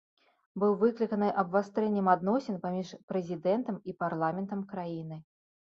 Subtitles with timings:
[0.61, 5.25] Быў выкліканы абвастрэннем адносін паміж прэзідэнтам і парламентам краіны.